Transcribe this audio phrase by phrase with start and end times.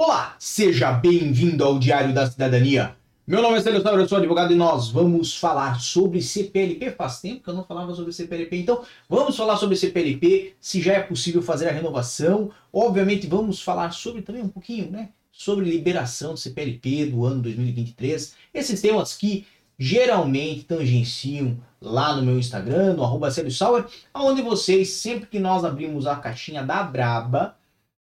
[0.00, 2.94] Olá, seja bem-vindo ao Diário da Cidadania.
[3.26, 6.92] Meu nome é Célio Sauer, eu sou advogado e nós vamos falar sobre CPLP.
[6.92, 10.92] Faz tempo que eu não falava sobre CPLP, então vamos falar sobre CPLP, se já
[10.92, 12.52] é possível fazer a renovação.
[12.72, 18.36] Obviamente vamos falar sobre também um pouquinho, né, sobre liberação do CPLP do ano 2023.
[18.54, 25.26] Esses temas que geralmente tangenciam lá no meu Instagram, no arroba Sauer, onde vocês, sempre
[25.26, 27.56] que nós abrimos a caixinha da Braba,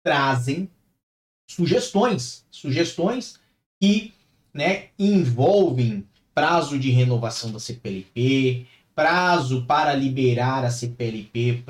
[0.03, 0.69] trazem
[1.51, 3.39] sugestões, sugestões
[3.79, 4.13] que
[4.53, 8.65] né, envolvem prazo de renovação da CPLP,
[8.95, 11.63] prazo para liberar a CPLP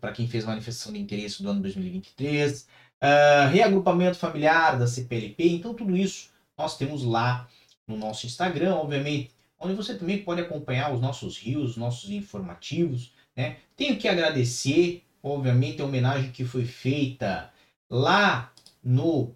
[0.00, 2.66] para quem fez manifestação de interesse do ano 2023, uh,
[3.00, 7.48] ah, reagrupamento familiar da CPLP, então tudo isso nós temos lá
[7.86, 13.12] no nosso Instagram, obviamente, onde você também pode acompanhar os nossos rios, os nossos informativos,
[13.36, 13.56] né?
[13.76, 17.50] Tenho que agradecer, obviamente, a homenagem que foi feita
[17.90, 18.52] lá
[18.84, 19.34] no uh,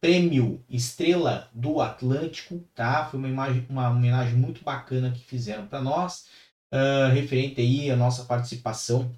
[0.00, 3.06] prêmio Estrela do Atlântico, tá?
[3.06, 6.26] Foi uma, imagem, uma homenagem muito bacana que fizeram para nós,
[6.72, 9.10] uh, referente aí à nossa participação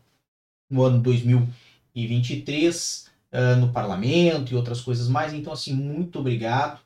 [0.71, 5.35] no ano 2023 uh, no parlamento e outras coisas mais.
[5.35, 6.81] Então, assim, muito obrigado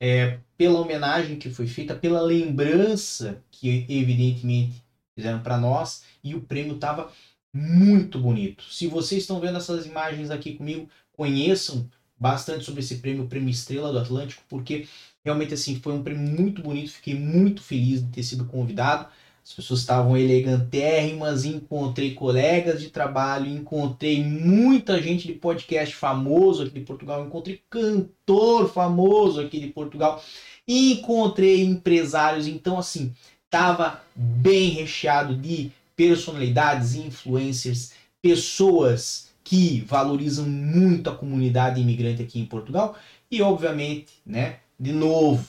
[0.00, 4.82] é, pela homenagem que foi feita, pela lembrança que evidentemente
[5.14, 7.10] fizeram para nós e o prêmio estava
[7.52, 8.64] muito bonito.
[8.64, 13.50] Se vocês estão vendo essas imagens aqui comigo, conheçam bastante sobre esse prêmio, o Prêmio
[13.50, 14.86] Estrela do Atlântico, porque
[15.24, 19.08] realmente assim foi um prêmio muito bonito, fiquei muito feliz de ter sido convidado.
[19.44, 26.78] As pessoas estavam elegantérrimas, encontrei colegas de trabalho, encontrei muita gente de podcast famoso aqui
[26.78, 30.22] de Portugal, encontrei cantor famoso aqui de Portugal,
[30.66, 33.12] encontrei empresários, então assim,
[33.44, 42.44] estava bem recheado de personalidades, influencers, pessoas que valorizam muito a comunidade imigrante aqui em
[42.44, 42.98] Portugal
[43.30, 45.48] e obviamente, né, de novo,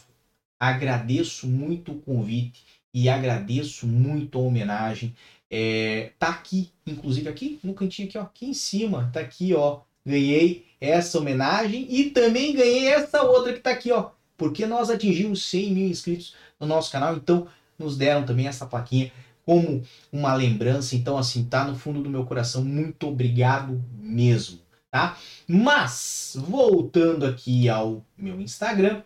[0.58, 5.14] agradeço muito o convite e agradeço muito a homenagem.
[5.52, 9.82] É, tá aqui, inclusive aqui no cantinho aqui, ó, aqui em cima, tá aqui, ó.
[10.06, 14.12] Ganhei essa homenagem e também ganhei essa outra que tá aqui, ó.
[14.38, 19.12] Porque nós atingimos 100 mil inscritos no nosso canal, então nos deram também essa plaquinha
[19.46, 20.96] como uma lembrança.
[20.96, 22.64] Então, assim, tá no fundo do meu coração.
[22.64, 24.60] Muito obrigado mesmo,
[24.92, 25.18] tá?
[25.48, 29.02] Mas, voltando aqui ao meu Instagram,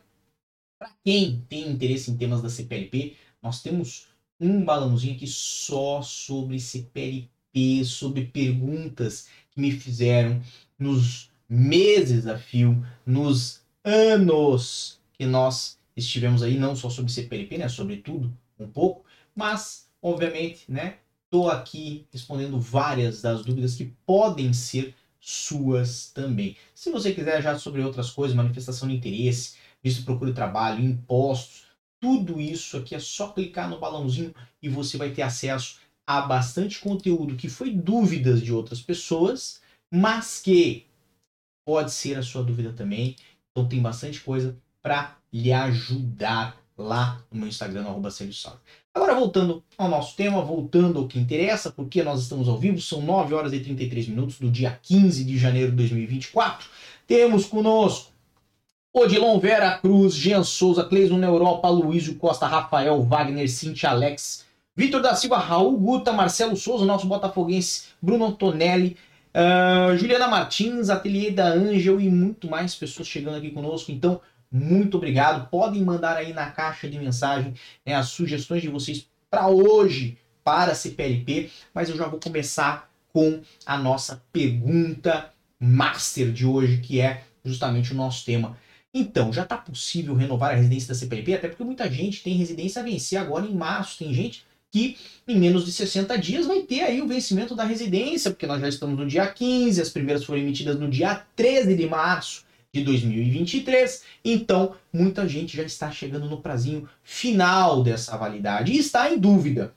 [0.80, 4.08] para quem tem interesse em temas da CPLP, nós temos
[4.40, 10.42] um balãozinho aqui só sobre CPLP, sobre perguntas que me fizeram
[10.78, 17.70] nos meses a fio, nos anos que nós estivemos aí, não só sobre CPLP, né,
[17.70, 19.06] sobre tudo, um pouco,
[19.36, 20.98] mas, obviamente, né,
[21.32, 26.58] tô aqui respondendo várias das dúvidas que podem ser suas também.
[26.76, 31.66] Se você quiser já sobre outras coisas, manifestação de interesse, visto procura de trabalho, impostos,
[32.00, 36.80] tudo isso aqui é só clicar no balãozinho e você vai ter acesso a bastante
[36.80, 40.86] conteúdo que foi dúvidas de outras pessoas, mas que
[41.66, 43.16] pode ser a sua dúvida também.
[43.50, 48.10] Então tem bastante coisa para lhe ajudar lá no meu Instagram, arroba
[48.94, 53.02] Agora voltando ao nosso tema, voltando ao que interessa, porque nós estamos ao vivo, são
[53.02, 56.68] 9 horas e 33 minutos do dia 15 de janeiro de 2024.
[57.08, 58.12] Temos conosco
[58.94, 64.46] Odilon Vera Cruz, Jean Souza, Cleison Europa, Luísio Costa, Rafael Wagner, Cintia Alex,
[64.76, 68.98] Vitor da Silva, Raul Guta, Marcelo Souza, nosso botafoguense, Bruno Antonelli,
[69.34, 73.92] uh, Juliana Martins, Ateliê da Angel e muito mais pessoas chegando aqui conosco.
[73.92, 74.22] Então,
[74.54, 75.50] muito obrigado.
[75.50, 77.54] Podem mandar aí na caixa de mensagem
[77.86, 82.90] né, as sugestões de vocês para hoje para a CPLP, mas eu já vou começar
[83.12, 88.58] com a nossa pergunta master de hoje, que é justamente o nosso tema
[88.94, 92.82] então, já está possível renovar a residência da CPLP, até porque muita gente tem residência
[92.82, 93.98] a vencer agora em março.
[93.98, 94.98] Tem gente que
[95.28, 98.68] em menos de 60 dias vai ter aí o vencimento da residência, porque nós já
[98.68, 104.04] estamos no dia 15, as primeiras foram emitidas no dia 13 de março de 2023.
[104.26, 109.74] Então, muita gente já está chegando no prazinho final dessa validade e está em dúvida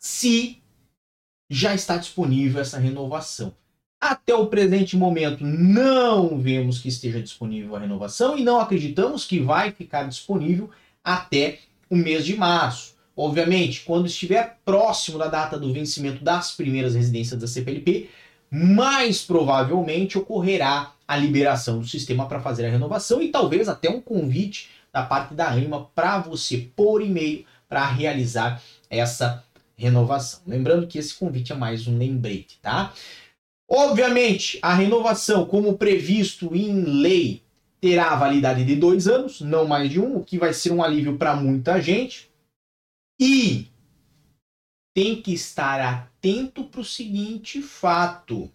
[0.00, 0.62] se
[1.50, 3.54] já está disponível essa renovação.
[4.00, 9.38] Até o presente momento, não vemos que esteja disponível a renovação e não acreditamos que
[9.38, 10.70] vai ficar disponível
[11.02, 12.94] até o mês de março.
[13.16, 18.10] Obviamente, quando estiver próximo da data do vencimento das primeiras residências da CPLP,
[18.50, 24.00] mais provavelmente ocorrerá a liberação do sistema para fazer a renovação e talvez até um
[24.00, 29.44] convite da parte da ANIMA para você por e-mail para realizar essa
[29.76, 30.40] renovação.
[30.46, 32.92] Lembrando que esse convite é mais um lembrete, tá?
[33.68, 37.42] Obviamente, a renovação, como previsto em lei,
[37.80, 41.16] terá validade de dois anos, não mais de um, o que vai ser um alívio
[41.16, 42.30] para muita gente.
[43.20, 43.68] E
[44.94, 48.50] tem que estar atento para o seguinte fato: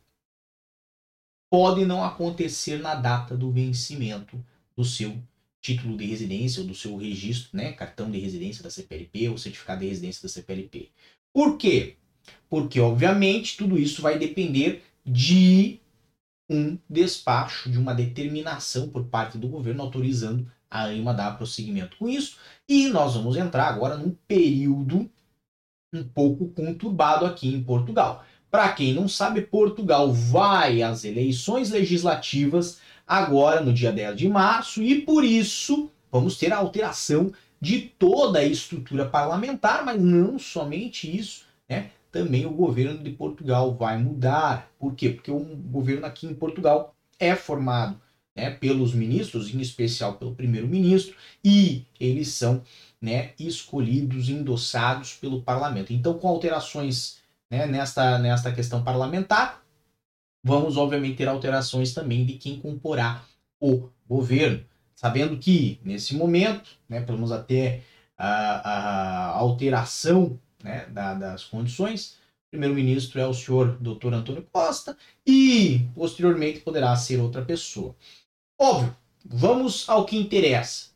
[1.51, 4.43] pode não acontecer na data do vencimento
[4.75, 5.21] do seu
[5.61, 9.81] título de residência ou do seu registro, né, cartão de residência da CPLP ou certificado
[9.81, 10.89] de residência da CPLP.
[11.31, 11.97] Por quê?
[12.49, 15.79] Porque, obviamente, tudo isso vai depender de
[16.49, 22.07] um despacho, de uma determinação por parte do governo autorizando a AIMA dar prosseguimento com
[22.07, 22.37] isso.
[22.67, 25.09] E nós vamos entrar agora num período
[25.93, 28.23] um pouco conturbado aqui em Portugal.
[28.49, 34.81] Para quem não sabe, Portugal vai às eleições legislativas agora no dia 10 de março
[34.81, 37.31] e por isso vamos ter a alteração
[37.61, 41.91] de toda a estrutura parlamentar, mas não somente isso, né?
[42.11, 44.71] Também o governo de Portugal vai mudar.
[44.79, 45.09] Por quê?
[45.09, 47.99] Porque o governo aqui em Portugal é formado
[48.35, 52.63] né, pelos ministros, em especial pelo primeiro-ministro, e eles são
[53.01, 55.93] né, escolhidos, endossados pelo parlamento.
[55.93, 57.17] Então, com alterações
[57.49, 59.63] né, nesta, nesta questão parlamentar,
[60.43, 63.23] vamos obviamente ter alterações também de quem comporá
[63.59, 64.63] o governo,
[64.95, 67.81] sabendo que nesse momento, né, pelo menos até
[68.17, 72.17] a, a alteração né, da, das condições,
[72.47, 74.13] o primeiro-ministro é o senhor Dr.
[74.13, 77.95] Antônio Costa e posteriormente poderá ser outra pessoa.
[78.59, 80.88] Óbvio, vamos ao que interessa.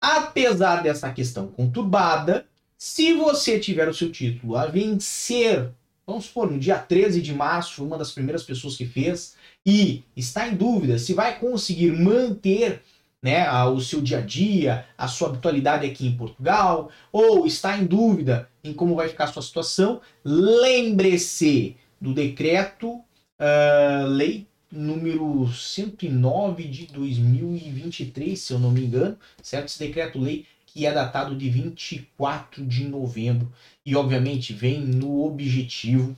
[0.00, 2.46] Apesar dessa questão conturbada,
[2.76, 5.72] se você tiver o seu título a vencer
[6.08, 9.34] vamos supor, no dia 13 de março, uma das primeiras pessoas que fez,
[9.64, 12.82] e está em dúvida se vai conseguir manter
[13.22, 17.84] né, o seu dia a dia, a sua habitualidade aqui em Portugal, ou está em
[17.84, 26.64] dúvida em como vai ficar a sua situação, lembre-se do decreto uh, lei número 109
[26.64, 29.68] de 2023, se eu não me engano, certo?
[29.68, 33.52] Esse decreto lei que é datado de 24 de novembro
[33.84, 36.16] e, obviamente, vem no objetivo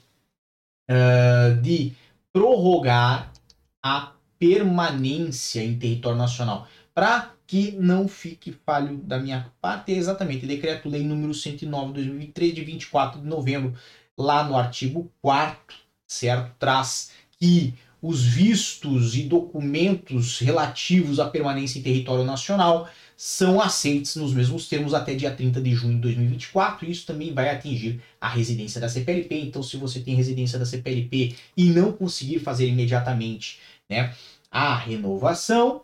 [0.90, 1.92] uh, de
[2.32, 3.32] prorrogar
[3.82, 6.66] a permanência em território nacional.
[6.92, 12.54] Para que não fique falho da minha parte, é exatamente Decreto-Lei número 109 de 2023,
[12.54, 13.74] de 24 de novembro,
[14.16, 16.52] lá no artigo 4 certo?
[16.58, 24.32] Traz que os vistos e documentos relativos à permanência em território nacional são aceitos nos
[24.32, 26.90] mesmos termos até dia 30 de junho de 2024.
[26.90, 29.40] Isso também vai atingir a residência da CPLP.
[29.40, 33.58] Então, se você tem residência da CPLP e não conseguir fazer imediatamente
[33.90, 34.14] né,
[34.50, 35.82] a renovação,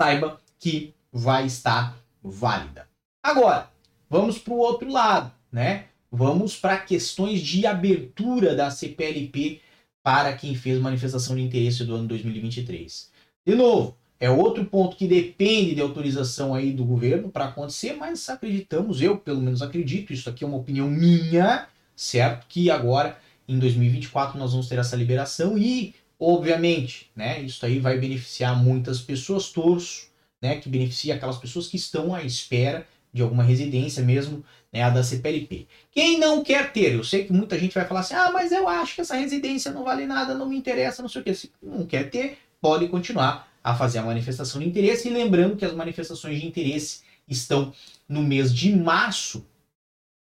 [0.00, 2.88] saiba que vai estar válida.
[3.22, 3.70] Agora,
[4.10, 5.84] vamos para o outro lado, né?
[6.10, 9.60] Vamos para questões de abertura da CPLP
[10.02, 13.10] para quem fez manifestação de interesse do ano 2023.
[13.46, 18.28] De novo, é outro ponto que depende de autorização aí do governo para acontecer, mas
[18.28, 21.66] acreditamos, eu pelo menos acredito, isso aqui é uma opinião minha,
[21.96, 22.46] certo?
[22.48, 23.18] Que agora,
[23.48, 29.00] em 2024, nós vamos ter essa liberação e, obviamente, né, isso aí vai beneficiar muitas
[29.00, 30.06] pessoas, torço,
[30.40, 34.90] né, que beneficia aquelas pessoas que estão à espera de alguma residência mesmo, né, a
[34.90, 35.66] da CPLP.
[35.90, 38.66] Quem não quer ter, eu sei que muita gente vai falar assim, ah, mas eu
[38.66, 41.34] acho que essa residência não vale nada, não me interessa, não sei o que.
[41.34, 45.08] Se não quer ter, pode continuar a fazer a manifestação de interesse.
[45.08, 47.72] E lembrando que as manifestações de interesse estão
[48.08, 49.46] no mês de março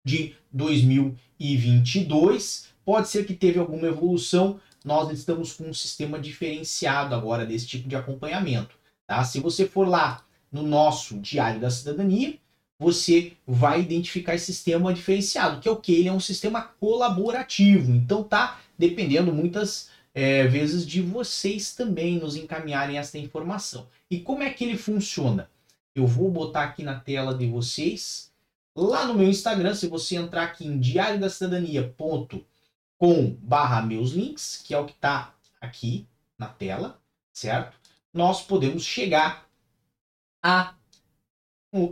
[0.05, 2.67] de 2022.
[2.85, 4.59] Pode ser que teve alguma evolução.
[4.83, 8.75] Nós estamos com um sistema diferenciado agora desse tipo de acompanhamento.
[9.07, 9.23] Tá?
[9.23, 12.37] Se você for lá no nosso Diário da Cidadania,
[12.85, 15.91] você vai identificar esse sistema diferenciado, que é o que?
[15.91, 17.91] Ele é um sistema colaborativo.
[17.91, 23.87] Então tá dependendo muitas é, vezes de vocês também nos encaminharem essa informação.
[24.07, 25.49] E como é que ele funciona?
[25.95, 28.31] Eu vou botar aqui na tela de vocês,
[28.75, 34.61] lá no meu Instagram, se você entrar aqui em diário da cidadania.com barra meus links,
[34.63, 36.05] que é o que está aqui
[36.37, 37.01] na tela,
[37.33, 37.75] certo?
[38.13, 39.49] Nós podemos chegar
[40.43, 40.75] a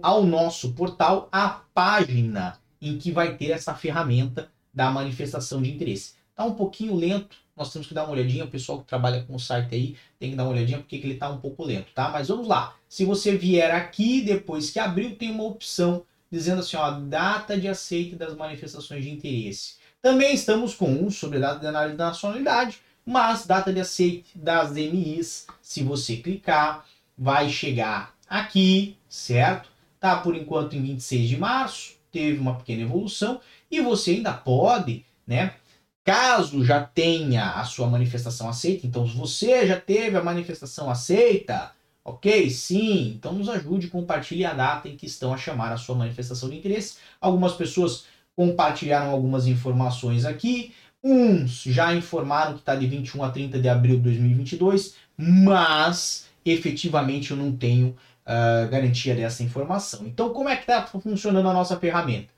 [0.01, 6.13] ao nosso portal a página em que vai ter essa ferramenta da manifestação de interesse.
[6.29, 9.35] Está um pouquinho lento, nós temos que dar uma olhadinha, o pessoal que trabalha com
[9.35, 12.09] o site aí tem que dar uma olhadinha porque ele está um pouco lento, tá?
[12.09, 12.75] Mas vamos lá.
[12.89, 17.67] Se você vier aqui, depois que abriu, tem uma opção dizendo assim, ó, data de
[17.67, 19.75] aceite das manifestações de interesse.
[20.01, 24.73] Também estamos com um sobre data de análise da nacionalidade, mas data de aceite das
[24.73, 26.85] DMIs, se você clicar,
[27.15, 29.69] vai chegar aqui, certo?
[30.03, 33.39] Tá por enquanto em 26 de março, teve uma pequena evolução
[33.71, 35.53] e você ainda pode, né,
[36.03, 41.71] Caso já tenha a sua manifestação aceita, então se você já teve a manifestação aceita,
[42.03, 42.49] ok?
[42.49, 46.49] Sim, então nos ajude, compartilhe a data em que estão a chamar a sua manifestação
[46.49, 46.97] de interesse.
[47.21, 48.03] Algumas pessoas
[48.35, 53.95] compartilharam algumas informações aqui, uns já informaram que está de 21 a 30 de abril
[53.95, 57.95] de 2022, mas efetivamente eu não tenho
[58.25, 60.05] uh, garantia dessa informação.
[60.05, 62.29] Então, como é que está funcionando a nossa ferramenta?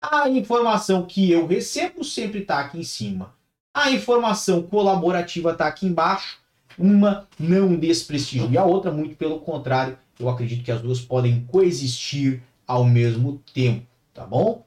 [0.00, 3.34] A informação que eu recebo sempre está aqui em cima.
[3.74, 6.38] A informação colaborativa está aqui embaixo.
[6.78, 12.42] Uma não desprestigia a outra, muito pelo contrário, eu acredito que as duas podem coexistir
[12.66, 14.64] ao mesmo tempo, tá bom?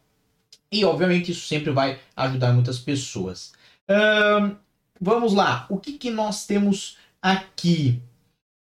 [0.71, 3.53] E obviamente isso sempre vai ajudar muitas pessoas.
[4.99, 8.01] vamos lá, o que, que nós temos aqui?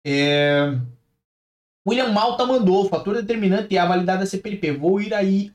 [0.06, 0.78] É...
[1.88, 4.72] William Malta mandou, fator determinante é a validade da CPLP.
[4.74, 5.52] Vou ir aí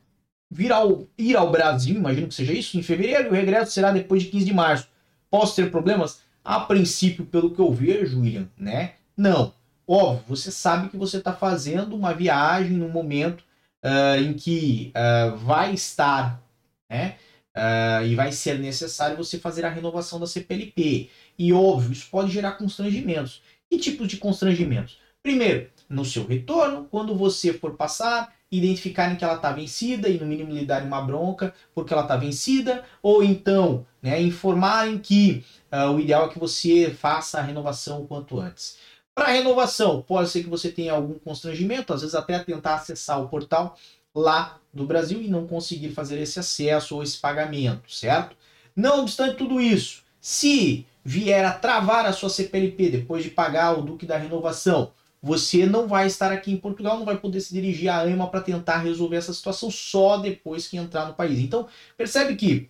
[0.51, 4.23] vir ao, ir ao Brasil, imagino que seja isso, em fevereiro, o regresso será depois
[4.23, 4.89] de 15 de março.
[5.31, 6.21] Posso ter problemas?
[6.45, 8.95] A princípio, pelo que eu vejo, William, né?
[9.17, 9.53] Não.
[9.87, 13.45] Óbvio, você sabe que você está fazendo uma viagem no momento
[13.85, 16.43] uh, em que uh, vai estar,
[16.91, 17.17] né?
[17.57, 21.09] Uh, e vai ser necessário você fazer a renovação da CPLP.
[21.39, 23.43] E óbvio, isso pode gerar constrangimentos.
[23.69, 24.99] Que tipo de constrangimentos?
[25.23, 30.27] Primeiro, no seu retorno, quando você for passar, identificarem que ela está vencida e no
[30.27, 35.91] mínimo lhe darem uma bronca porque ela está vencida, ou então né, informarem que uh,
[35.91, 38.79] o ideal é que você faça a renovação o quanto antes.
[39.15, 43.29] Para renovação, pode ser que você tenha algum constrangimento, às vezes até tentar acessar o
[43.29, 43.77] portal
[44.15, 48.37] lá do Brasil e não conseguir fazer esse acesso ou esse pagamento, certo?
[48.75, 53.83] Não obstante tudo isso, se vier a travar a sua CPLP depois de pagar o
[53.83, 57.89] Duque da Renovação, você não vai estar aqui em Portugal, não vai poder se dirigir
[57.89, 61.39] à AMA para tentar resolver essa situação só depois que entrar no país.
[61.41, 62.69] Então, percebe que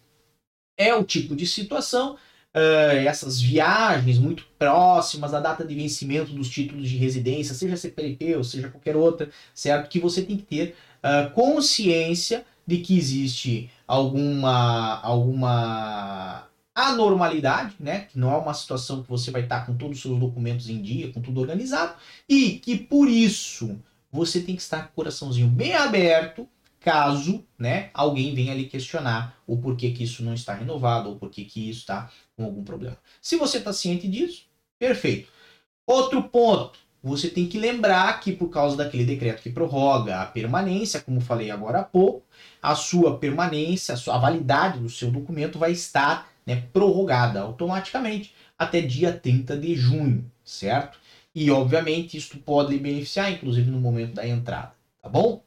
[0.77, 6.49] é o tipo de situação, uh, essas viagens muito próximas à data de vencimento dos
[6.49, 9.89] títulos de residência, seja CPLP ou seja qualquer outra, certo?
[9.89, 18.01] Que você tem que ter uh, consciência de que existe alguma, alguma anormalidade, né?
[18.01, 20.83] Que não é uma situação que você vai estar com todos os seus documentos em
[20.83, 21.95] dia, com tudo organizado,
[22.29, 23.81] e que por isso
[24.13, 26.47] você tem que estar com o coraçãozinho bem aberto,
[26.79, 31.45] caso, né, alguém venha lhe questionar o porquê que isso não está renovado ou porquê
[31.45, 32.97] que isso está com algum problema.
[33.21, 34.45] Se você está ciente disso,
[34.79, 35.29] perfeito.
[35.85, 41.01] Outro ponto, você tem que lembrar que por causa daquele decreto que prorroga a permanência,
[41.01, 42.23] como falei agora há pouco,
[42.63, 48.35] a sua permanência, a, sua, a validade do seu documento vai estar né, prorrogada automaticamente
[48.59, 50.99] até dia 30 de junho, certo?
[51.35, 54.73] E obviamente isso pode beneficiar, inclusive no momento da entrada,
[55.03, 55.43] tá bom?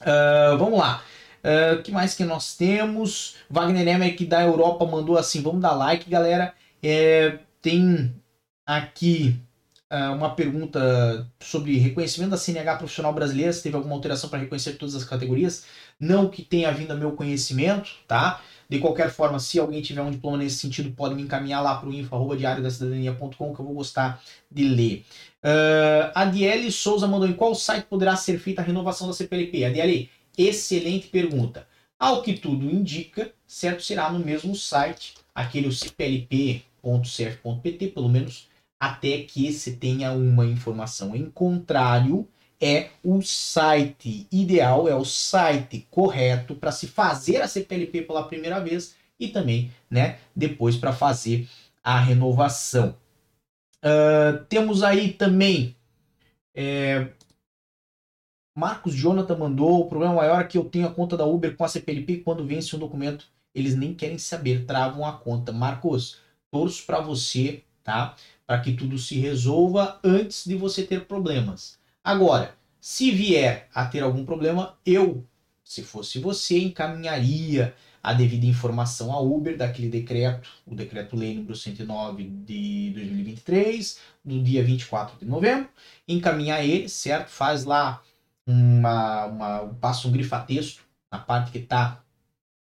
[0.00, 1.02] Uh, vamos lá.
[1.44, 3.36] O uh, que mais que nós temos?
[3.50, 6.54] Wagner Emmerich da Europa mandou assim: vamos dar like, galera.
[6.82, 8.12] É, tem
[8.66, 9.36] aqui
[9.92, 13.52] uh, uma pergunta sobre reconhecimento da CNH profissional brasileira.
[13.52, 15.66] Se teve alguma alteração para reconhecer todas as categorias?
[16.00, 18.40] Não que tenha vindo a meu conhecimento, tá?
[18.72, 21.90] De qualquer forma, se alguém tiver um diploma nesse sentido, pode me encaminhar lá para
[21.90, 25.04] o info.diariodacidadania.com que eu vou gostar de ler.
[25.44, 29.66] Uh, a Diele Souza mandou em qual site poderá ser feita a renovação da CPLP?
[29.66, 31.68] A Diele, excelente pergunta.
[31.98, 36.62] Ao que tudo indica, certo, será no mesmo site, aquele cplp.cf.pt,
[37.88, 38.48] pelo menos
[38.80, 42.26] até que se tenha uma informação em contrário
[42.62, 48.60] é o site ideal, é o site correto para se fazer a CPLP pela primeira
[48.60, 51.48] vez e também, né, depois para fazer
[51.82, 52.96] a renovação.
[53.84, 55.76] Uh, temos aí também
[56.54, 57.08] é,
[58.56, 61.64] Marcos Jonathan mandou, o problema maior é que eu tenho a conta da Uber com
[61.64, 65.52] a CPLP quando vence um documento, eles nem querem saber, travam a conta.
[65.52, 66.18] Marcos,
[66.50, 68.14] torço para você, tá?
[68.46, 71.78] Para que tudo se resolva antes de você ter problemas.
[72.04, 75.26] Agora, se vier a ter algum problema, eu,
[75.64, 82.24] se fosse você, encaminharia a devida informação à Uber daquele decreto, o decreto-lei número 109
[82.24, 85.68] de 2023, do dia 24 de novembro,
[86.08, 87.28] encaminhar ele, certo?
[87.28, 88.02] Faz lá
[88.46, 92.02] uma, uma passa um grifa-texto na parte que está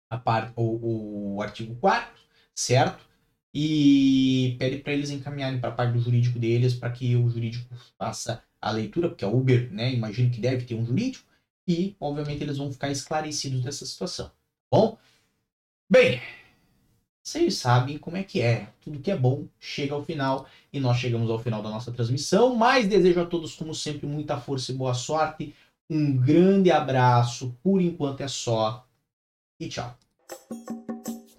[0.10, 2.20] a parte, o, o artigo 4
[2.60, 3.08] certo?
[3.54, 7.74] E pede para eles encaminharem para a parte do jurídico deles para que o jurídico
[7.98, 11.25] faça a leitura, porque a Uber, né, imagino que deve ter um jurídico,
[11.68, 14.28] e obviamente eles vão ficar esclarecidos dessa situação.
[14.28, 14.34] Tá
[14.72, 14.98] bom?
[15.89, 16.22] Bem,
[17.30, 18.70] vocês sabem como é que é.
[18.82, 22.56] Tudo que é bom chega ao final e nós chegamos ao final da nossa transmissão.
[22.56, 25.54] Mas desejo a todos, como sempre, muita força e boa sorte.
[25.88, 27.56] Um grande abraço.
[27.62, 28.88] Por enquanto é só.
[29.60, 29.96] E tchau.